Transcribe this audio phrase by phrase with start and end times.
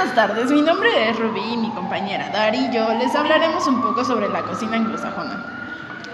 [0.00, 3.82] Buenas tardes, mi nombre es Rubí y mi compañera Dari y yo les hablaremos un
[3.82, 5.44] poco sobre la cocina anglosajona.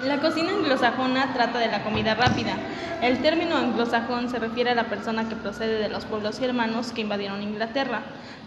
[0.03, 2.57] La cocina anglosajona trata de la comida rápida.
[3.01, 7.03] El término anglosajón se refiere a la persona que procede de los pueblos germanos que
[7.03, 8.01] invadieron Inglaterra.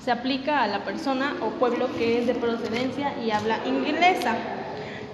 [0.04, 4.36] Se aplica a la persona o pueblo que es de procedencia y habla inglesa.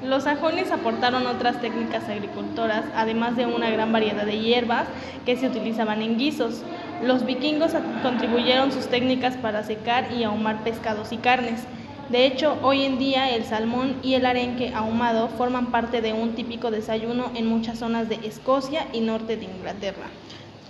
[0.03, 4.87] Los sajones aportaron otras técnicas agricultoras, además de una gran variedad de hierbas
[5.23, 6.63] que se utilizaban en guisos.
[7.05, 11.61] Los vikingos contribuyeron sus técnicas para secar y ahumar pescados y carnes.
[12.09, 16.33] De hecho, hoy en día el salmón y el arenque ahumado forman parte de un
[16.33, 20.07] típico desayuno en muchas zonas de Escocia y norte de Inglaterra.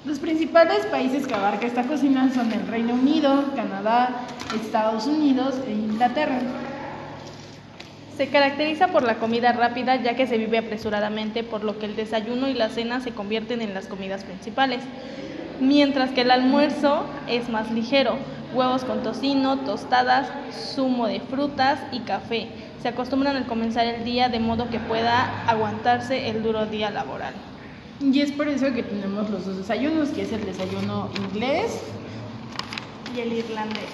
[0.06, 4.28] Los principales países que abarca esta cocina son el Reino Unido, Canadá,
[4.62, 6.40] Estados Unidos e Inglaterra.
[8.18, 11.96] Se caracteriza por la comida rápida ya que se vive apresuradamente, por lo que el
[11.96, 14.82] desayuno y la cena se convierten en las comidas principales,
[15.60, 18.18] mientras que el almuerzo es más ligero,
[18.54, 20.28] huevos con tocino, tostadas,
[20.76, 22.48] zumo de frutas y café.
[22.82, 27.34] Se acostumbran al comenzar el día de modo que pueda aguantarse el duro día laboral.
[28.00, 31.80] Y es por eso que tenemos los dos desayunos, que es el desayuno inglés
[33.16, 33.90] y el irlandés.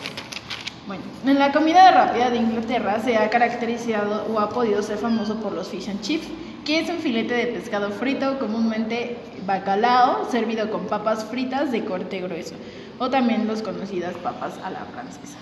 [0.87, 5.35] Bueno, en la comida rápida de Inglaterra se ha caracterizado o ha podido ser famoso
[5.35, 6.27] por los fish and chips,
[6.65, 12.21] que es un filete de pescado frito, comúnmente bacalao, servido con papas fritas de corte
[12.21, 12.55] grueso,
[12.99, 15.37] o también los conocidas papas a la francesa.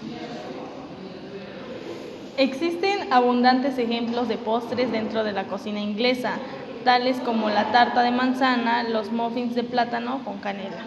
[2.37, 6.35] Existen abundantes ejemplos de postres dentro de la cocina inglesa,
[6.85, 10.85] tales como la tarta de manzana, los muffins de plátano con canela.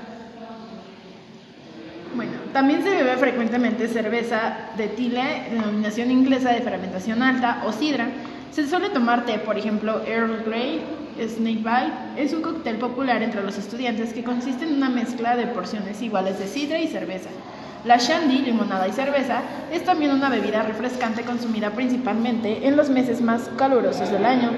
[2.15, 8.09] Bueno, también se bebe frecuentemente cerveza de Tile, denominación inglesa de fermentación alta, o sidra.
[8.53, 10.83] Se suele tomar té, por ejemplo, Earl Grey,
[11.27, 12.23] Snake Bite.
[12.23, 16.39] Es un cóctel popular entre los estudiantes que consiste en una mezcla de porciones iguales
[16.39, 17.31] de sidra y cerveza.
[17.87, 19.41] La shandy, limonada y cerveza,
[19.73, 24.51] es también una bebida refrescante consumida principalmente en los meses más calurosos del año.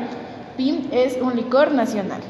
[0.56, 2.20] Pim es un licor nacional.